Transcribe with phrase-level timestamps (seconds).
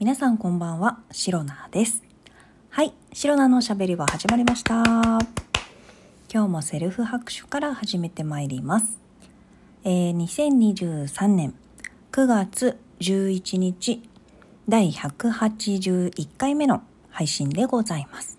[0.00, 2.04] 皆さんこんばんは、シロナです。
[2.70, 4.76] はい、シロナのしゃべりは始まりました。
[6.32, 9.00] 今日もセルフ拍手から始めてまいります。
[9.82, 11.52] えー、2023年
[12.12, 14.08] 9月11日
[14.68, 18.36] 第181回目の配信でございます。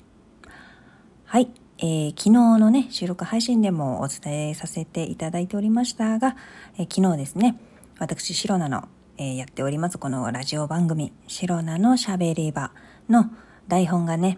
[1.25, 6.37] はい、えー昨日のね、収録配信でもお伝えさせていただいておりましたが、
[6.77, 7.59] えー昨日ですね、
[7.97, 8.87] 私、シロナの、
[9.19, 12.71] えやっておりますこのラジオ番組、シロナのしゃべり場
[13.09, 13.25] の
[13.67, 14.37] 台本がね、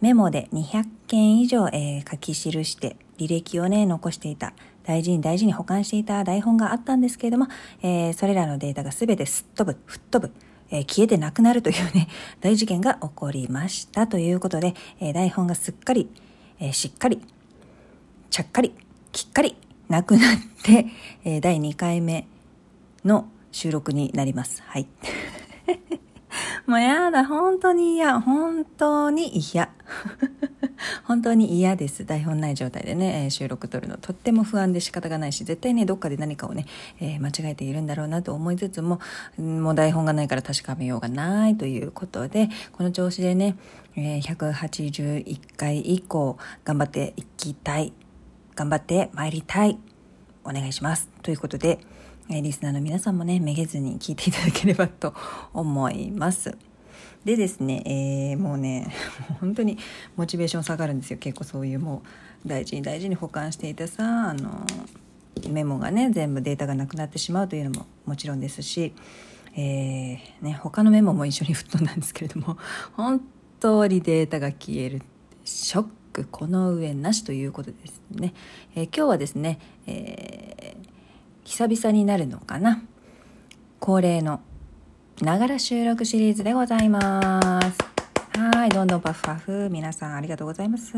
[0.00, 2.34] メモで200件以上、えー書き記
[2.64, 7.48] して履歴をね、残していた、大事に大事に保管していた台本があったんですけれども、
[7.82, 10.32] えーそれらのデータが全てすっ飛ぶ、吹っ飛ぶ、
[10.70, 12.08] えー消えてなくなるというね、
[12.40, 14.06] 大事件が起こりました。
[14.06, 16.08] ということで、え台本がすっかり、
[16.58, 17.20] えしっかり、
[18.30, 18.72] ちゃっかり、
[19.12, 19.54] きっかり、
[19.90, 20.86] なくなって、
[21.26, 22.26] え第2回目
[23.04, 24.62] の収録になります。
[24.66, 24.88] はい。
[26.66, 29.70] もうやだ、本当に嫌、本当に嫌。
[31.04, 32.04] 本当に嫌です。
[32.04, 36.66] 台本ない状態でね、え収録撮るのとっても不安で仕方がないし、絶対ね、どっかで何かをね、
[37.00, 38.98] えー間違えているんだろうなと思いつつも、
[39.38, 43.56] もう台本がないから確かめようがないということで、この調子でね、
[43.94, 47.92] え181回以降、頑張っていきたい。
[48.56, 49.78] 頑張って参りたい。
[50.42, 51.08] お願いします。
[51.22, 51.78] ということで、
[52.30, 55.14] えリスナーの皆さんもね、めげずに聞いていただければと
[55.52, 56.56] 思います。
[57.24, 58.92] でですね、えーもうね、
[59.40, 59.78] 本当に
[60.16, 61.18] モチベーション下がるんですよ。
[61.18, 62.02] 結構そういうも
[62.44, 64.66] う大事に大事に保管していたさ、あの、
[65.50, 68.94] メモがね、全部データがなくなってしまうというのももちろんですし、
[69.56, 72.56] えーね、他のメモも一緒に吹っ飛んだんですけれども、
[72.96, 73.20] 本
[73.60, 75.02] 当にデータが消える。
[75.44, 78.32] ショック、この上なしということですね。
[78.74, 80.93] えー今日はですね、えー
[81.44, 82.82] 久々になるのかな？
[83.78, 84.40] 恒例の
[85.20, 87.78] ながら収録シリーズでございます。
[88.38, 89.68] はい、どんどんパフパフ。
[89.70, 90.96] 皆さんありがとうございます。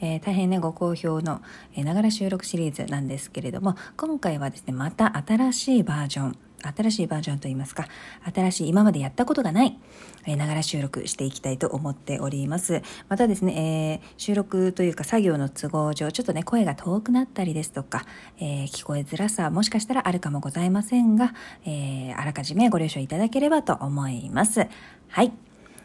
[0.00, 1.40] えー大変ね、ご好評の
[1.74, 7.86] えーながら収録シリーズなんですけれども、今回はですね、また新しいバージョン、新しいバージョンといいますか、
[8.34, 9.78] 新しい今までやったことがない、
[10.26, 12.82] えーながら収録していきたいと思っております。
[13.08, 18.04] またですね、えー収録というか作業の都合上、ちょっとね、声が遠くなったりですとか、
[18.38, 21.34] えー聞こえづらさ、もしかしたらあるかもございませんが、
[21.64, 24.66] えーあらかじめご了承いただければと思います。
[25.08, 25.32] はい。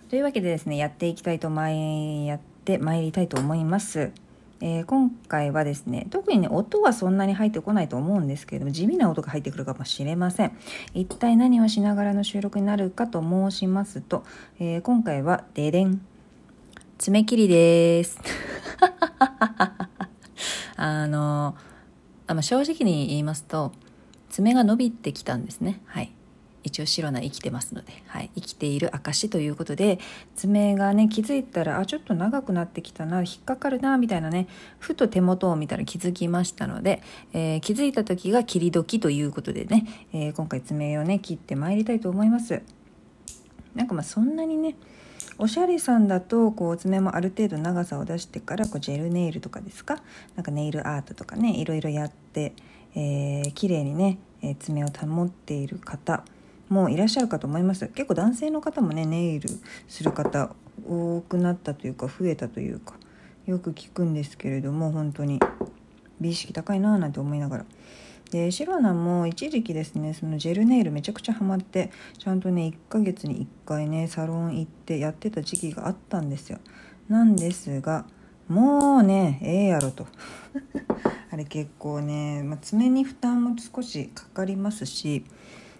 [0.09, 4.11] というわけでですね、やっていきたいとまい、やってまいりたいと思います。
[4.67, 10.57] えー今回はですね、特にね、音はそんなに入ってこないと思うんですけれども、地味な音が入ってくるかもしれません。
[10.95, 14.23] 一体何をしながらの収録になるかと申しますと、
[14.59, 16.01] えー今回は、ででん。
[16.97, 18.19] 爪切りです。
[20.77, 21.55] あの、
[22.25, 23.71] あまあ、正直に言いますと、
[24.29, 25.79] 爪が伸びてきたんですね。
[25.85, 26.14] はい。
[26.65, 29.99] 一応白菜生きてますので、はい、生きている証ということで
[30.35, 34.47] 爪がね気づいたらあちょっと長くなってきたな引っかかるなみたいなね
[34.79, 37.01] ふと手元を見たら気づきましたので、
[37.33, 42.61] えー気づいた時が切り時ということでね、えー今回爪をね切ってまいりたいと思います。
[43.75, 44.75] なんかまあそんなにね
[45.37, 50.01] おしゃれさんだとこう爪もある程度長さを出してからこうジェルネイルとかですか？
[50.35, 52.53] なんかネイルアートとかねいろいろやって、
[52.95, 56.23] えー綺麗にね、え爪を保っている方
[56.69, 57.87] もいらっしゃるかと思います。
[57.87, 59.49] 結構男性の方もねネイル
[59.87, 60.53] する方
[60.87, 62.95] 多くなったというか増えたというか
[63.45, 65.39] よく聞くんですけれども本当に。
[66.19, 67.65] 美意識高いなぁなんて思いながら。
[68.31, 76.59] でシロナも一時期ですねそのジェルネイルめちゃくちゃハマってちゃんとね1ヶ月に1回ねサロン行ってやってた時期があったんですよ。
[77.07, 78.05] なんですが
[78.47, 80.07] もうねええやろと。
[81.31, 85.25] あれ結構ね、まあ、爪に負担も少しかかりますし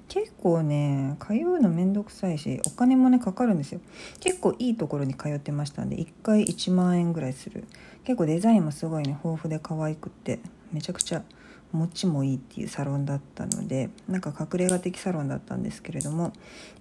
[0.08, 3.82] 結構ね通うのめんどくさいしお金もねかかるんですよ。
[4.20, 7.66] 結構いいところに通ってましたんで1回1万円ぐらいする。
[8.04, 10.40] 結構デザインもすごいね豊富で可愛くって
[10.72, 11.24] めちゃくちゃ
[11.72, 16.34] 持ちもいいっていうサロンだったのでなんか隠れ家的サロンだったんですけれども、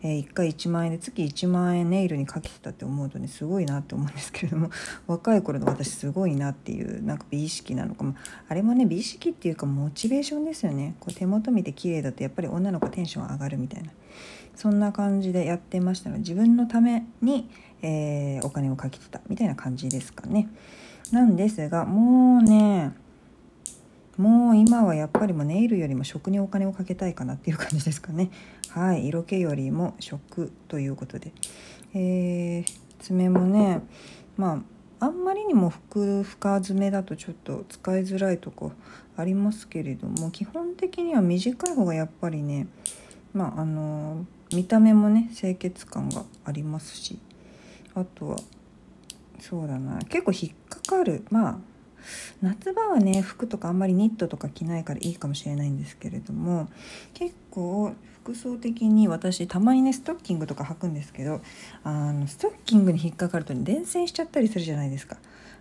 [0.02, 4.70] えー1回1万円で月1万円ネイルにかけてたって思うとねすごいなって思うんですけれども
[5.06, 8.14] 若い頃の私すごいなっていうなんか美意識なのかも
[8.48, 10.94] あれもね美意識っていうかモチベーションですよね。
[11.00, 13.90] こう手元見て綺麗だとやっぱり女の子テンション上がるみたいな。
[14.54, 17.50] そんな感じでやってましたので自分のために、
[17.82, 20.48] えーお金をかけてたみたいな感じですかね。
[21.12, 22.92] なんですがもうね
[24.16, 28.30] もう今はやっぱりもネイルよりも食にお金をかけたいかなっていう感じですかね。
[28.70, 29.06] はい。
[29.06, 31.32] 色気よりも食ということで、
[31.94, 33.82] えー爪もね
[34.38, 34.62] ま
[35.00, 38.72] ああんまりにも深深爪だとちょっと使いづらいとこ
[39.16, 42.66] ありますけれども基本的には短い方がやっぱりね
[43.34, 44.24] まああの
[44.54, 47.18] 見た目もね清潔感がありますし
[47.94, 48.36] あとは
[49.38, 51.26] そうだな結構引っかかる。
[51.30, 51.58] まあ
[52.42, 56.68] 夏場はね服とかあんまりニットとか着ないからいいかもしれないんですけれども
[57.14, 61.42] 結構服装的に私たまにねストッキングとか履くんですけど
[61.82, 65.18] あのストッキングに引っかかると、ね、伝染しちゃったりするじゃないですか。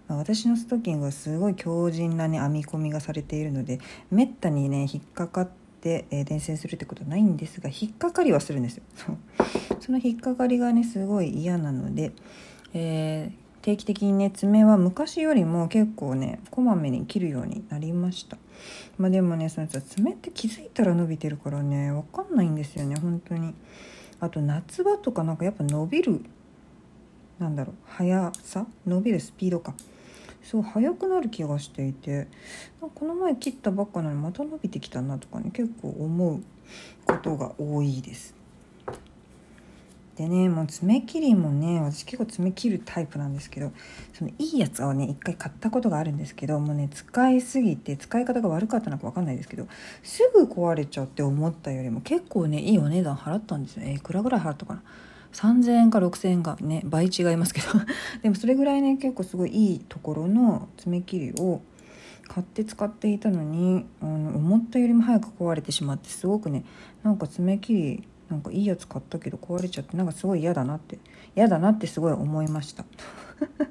[0.07, 3.79] ま、私のストッキングはすごい強靭なね編み込みがされているので
[4.11, 5.49] めったにね引っかかっ
[5.81, 8.83] て、えー、伝染するってことはないんですが引っかかりはするんですよ。
[9.79, 12.13] その引っかかりがねすごい嫌なので、
[12.73, 18.37] えー定期的にね爪は昔よりも結構ねこまめに切るようになりました。
[18.97, 23.55] まあでもねその爪って気づいたら伸びてるからね分かんないんですよね本当に。
[24.19, 26.23] あと夏場とかなんかやっぱ伸びる
[27.39, 28.67] なんだろう速さ？
[28.85, 29.73] 伸びるスピードか。
[30.43, 32.27] そう速くなる気がしていて。
[32.81, 36.43] この前切ったばっかなのにまた伸びてきたなとかね結構思う
[37.05, 38.35] ことが多いです。
[40.15, 43.71] でねもう爪切りもね私結構爪切るタイプなんですけど
[44.13, 49.67] そのいいやつをね一回買ったことがあるんですけどもうね使いすぎて使い方が悪かったのか分かんないですけど
[50.03, 53.83] すぐ壊れちゃって思ったよりも結構ねいいお値段払ったんですよ。
[53.85, 54.83] えいくらぐらい払ったかな
[55.33, 57.67] ？3000円か6000円がね倍違いますけど。
[58.21, 61.61] でもそれぐらいね結構すごいいいところの爪切りを
[62.27, 66.65] 買って使っていたのにあの思ったよりも早く壊れてしまってすごくね
[67.03, 70.97] なんか爪切りなんかいいやつ買ったけど壊れちゃってなんかすごい嫌だなって
[71.35, 72.83] 嫌だなってすごい思いました。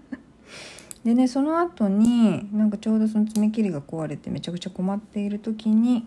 [1.04, 6.06] でねその後になんかちょうどその爪切りが壊れてめちゃくちゃ困っている時に、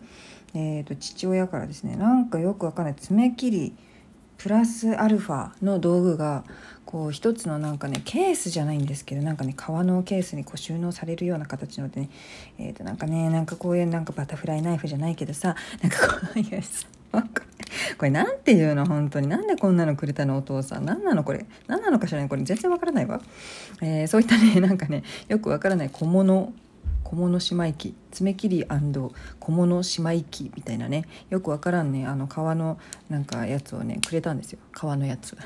[0.54, 3.75] えー、と父親からですねなんかよくわかんない爪切り
[4.38, 6.46] プラスアルファの道具が
[6.86, 12.10] こう一つのなんかねケースじゃないんですけどなんかね革のケースにこう収納されるような形のでね
[12.57, 16.62] えー、となんかねなんかこういうなんかバタフライナイフじゃないけどさなんかこういう
[17.98, 19.27] これなんていうの本当に。
[19.27, 20.86] なんでこんなのくれたのお父さん。
[20.86, 21.45] 何なのこれ。
[21.68, 22.27] 何なのかしらね。
[22.27, 23.22] これ全然わからないわ、
[23.81, 25.89] えー、そういったね なんかねよくわからない。
[25.89, 26.54] 小物。
[27.04, 31.06] 小物しまい機爪切り小物しまい機みたいなね。
[31.30, 32.07] よくわからんね。
[32.07, 32.80] あの革の
[33.10, 34.60] なんかやつをねくれたんですよ。
[34.71, 35.38] 革のやつ。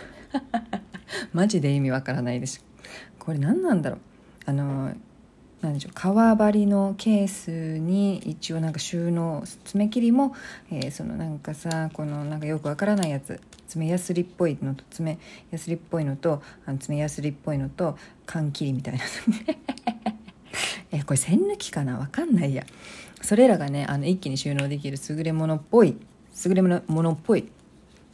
[1.33, 2.63] マジで意味わからないです。
[3.17, 3.99] これ何なんだろう。
[4.45, 4.93] あの
[5.61, 10.33] なんでしょう革張りのケースに一応なんか収納爪切りも、
[10.71, 15.19] えー、そのなんかさこのなんかよくわからないやつ爪やすりっぽいのと爪
[15.51, 19.01] やすりっぽいのとあの爪やすりっぽいのと缶切りみたいな。
[20.91, 21.99] えこれ線抜きかな？
[21.99, 22.65] わかんないや。
[23.21, 25.97] それらがねあの一気に収納できる優れものっぽい
[26.45, 27.51] 優れものっぽい、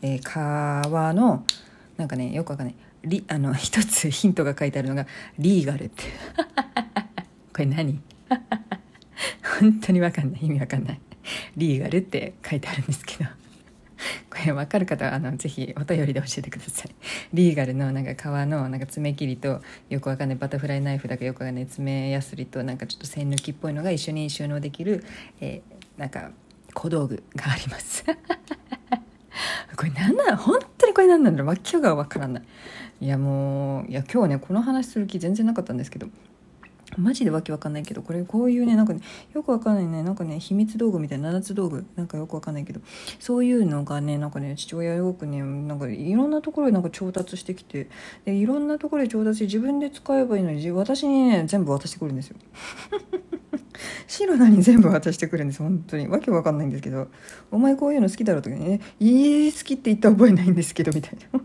[0.01, 1.45] えー、革の
[1.95, 2.75] なんかねよくわかんない。
[3.03, 5.05] リあの一つヒントが書いてあるのが
[5.37, 6.03] 「リーガル」って。
[7.55, 8.01] これ何？
[9.61, 10.45] 本当に分かんない。
[10.45, 10.99] 意味わかんない。
[11.55, 13.29] リーガルって書いてあるんですけど。
[14.29, 16.91] これ分かる方はあのぜひお便りで教えてください。
[17.33, 25.05] リーガルのなんか革のなんか爪切りとよくわかんないバタフライナイフだかよくわかんない爪やすりとなんかちょっと線抜きっぽいのが一緒に収納できる、
[25.39, 26.31] えー、なんか
[26.73, 28.03] 小道具があります。
[29.77, 30.37] これ何なの？
[30.37, 31.47] 本当にこれ何なんだろう？
[31.47, 32.43] わけが分からない。
[32.99, 36.07] いやもういや今日ねこの話する気全然なかったんですけど。
[36.97, 39.01] マジでわけわかんないけどこれこういうねなんかね
[39.33, 40.03] よくわかんないね。
[40.03, 42.81] なんかね秘密道具みたいな7つ道具なんかよくわかんないけど
[43.19, 47.89] そういうのがねなんかね父親よくねなんかいろんなところでなんか調達してきて
[48.25, 52.37] でいろんなところで調達して自分で使えばいいのに私にね全部渡してくるんですよ。
[54.07, 56.07] 白なに全部渡してくるんです本当に。
[56.07, 57.07] わけわかんないんですけど
[57.51, 61.39] 「お前こういうの好きだろ」とかね「いい好きって言った覚えないんですけど」みたいな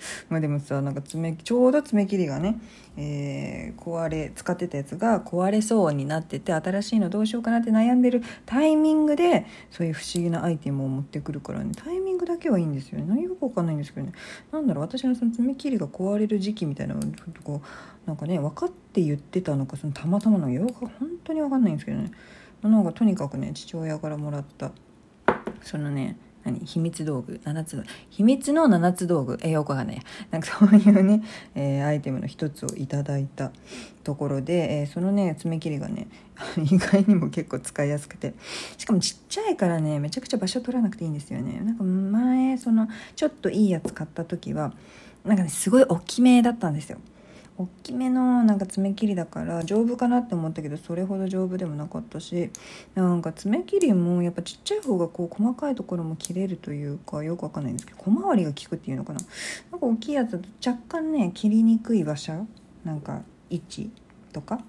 [0.28, 2.60] まあでもさなんか爪ちょうど爪切りがね、
[2.96, 11.72] えー、壊れ使ってたやつが壊れそうになってて新しいのどうしようかなって悩んでるタイミングでそういう不思議なアイテムを持ってくるからね。
[11.76, 13.06] タイミングだけはいいんですよね。
[13.08, 14.12] 何よくわかんないんですけどね。
[14.52, 17.02] なんだろう私のその爪切りが壊れる時期みたいなのを
[17.42, 22.10] こうなんかね分かって言ってたのかそのたまたまのよく本当に分かんないんですけどね。
[22.62, 24.72] なんかとにかくね父親からもらった
[25.62, 26.16] そのね
[26.50, 26.60] 何？
[26.60, 29.38] 秘密道具？7つ秘密の7つ道具？
[29.42, 30.02] えよくわかんない。
[30.30, 31.22] なんかそういうね、
[31.54, 33.52] えー、アイテムの一つをいただいた
[34.04, 36.08] ところで、えー、そのね爪切りがね
[36.58, 38.34] 意外にも結構使いやすくて。
[38.76, 41.60] しかもちっちゃいからねめちゃくちゃ場所取らなくていいんですよね。
[41.64, 44.72] なんか前そのちょっといいやつ買った時は
[45.24, 46.98] なんかねすごい大きめだったんですよ。
[47.58, 52.50] 大きめのなんか爪切りだから丈夫かなって思ったけどそれほど丈夫でもなかったし
[52.94, 59.20] なんか爪切りもやっぱちっちゃい方がこう細かいところも切れるというかよくわかんないんですけど小回りが効くっていうのかな。
[59.72, 62.46] なんか大きいやつだと若干ね切りにくい場所
[62.84, 63.90] なんか位置
[64.32, 64.60] とか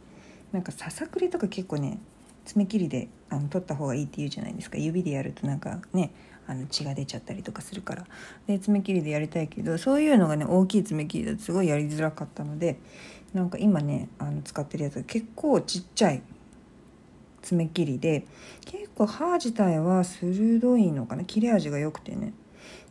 [0.51, 2.00] なんかささくれとか結構ね
[2.46, 4.79] 爪切りであの取った方がいいって言うじゃないですか。
[4.79, 6.12] 指でやるとなんかね
[6.50, 8.06] あの血が出ちゃったりとかするから。
[8.48, 12.79] で爪切りでやりたいけどそういうのがね大きい爪切りだとすごいやりづらかったので
[13.34, 16.24] なんか今ねあの使ってるやつが結構ちっちゃい
[17.44, 18.25] 爪切りで
[18.65, 21.24] 結構歯自体は鋭いのかな？
[21.24, 22.34] 切れ味が良くてね。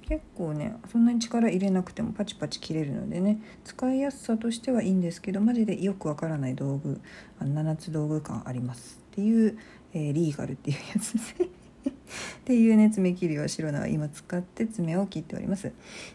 [0.09, 6.99] 結構ねそんなに力入れなくてもパチパチ切れるのでね使いやすさとしてはいいんですけどマジでよくわからない道具
[7.39, 9.59] あの7つ道具感ありますっていう、
[9.93, 11.49] えー、リーガルっていうやつですね。
[12.41, 15.73] っていうね爪切りを白菜は今使って爪を切っております。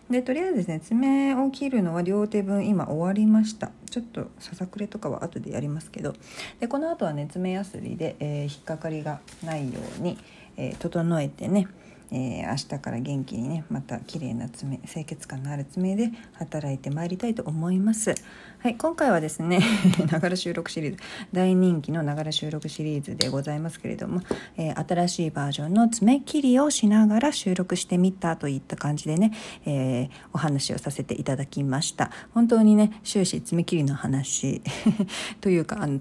[0.09, 3.71] でとりあえずですね爪を切るのは両手分今終わりました。
[3.89, 6.15] ちょっとささくれとかは後でやりますけど。
[6.59, 10.17] でこの後はね爪やすりで、えー、引っかかりがないように、
[10.57, 11.67] えー、整えてね
[12.11, 18.15] えー、明日から元気にねまた綺麗な爪清潔感のある爪で働いてまいりたいと思います。
[18.59, 19.59] はい今回はですね
[20.09, 20.97] ながら収録シリーズ
[21.33, 24.21] 大人気のながら収録シリーズでございますけれども、
[24.55, 29.33] えー、新しいバージョンの爪切りをしながら収録してみたといった感じでね、
[29.65, 32.09] えー、お話をさせていただきました。
[32.33, 34.61] 本当にね終始爪切りの話
[35.41, 35.99] というかあの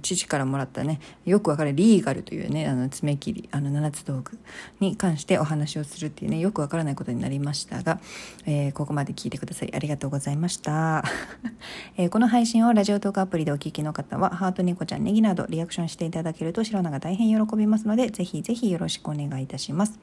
[0.00, 4.38] 父からもらったねよくわかるリーガルというねあの爪切りあの7つ道具
[4.80, 8.00] に関してお話をするっていうねよくわからないことになりましたが、
[8.46, 11.04] えー、ここまで聞いてくださりありがとうございました、
[11.96, 19.98] えー、この配信をラジオトークアプリでお聞きの方はハートニコちゃんネギなどリアクションしていただけると白菜が大変喜びますのでぜひぜひよろしくお願いいたします。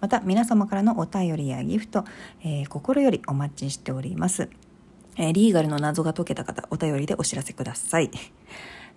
[0.00, 2.04] また皆様からのお便りやギフト、
[2.42, 4.48] えー、心よりお待ちしております。
[5.18, 8.10] えリーガルの謎が解けた方お便りでお知らせください、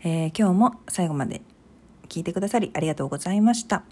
[0.03, 1.41] え今日も最後まで
[2.07, 3.83] 聞いてくださりありがとうございました。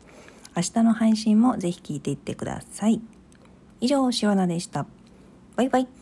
[0.55, 3.01] 明日の配信もぜひ聞いていってください。
[3.79, 4.85] 以上、しわなでした。
[5.55, 6.00] バイバイ。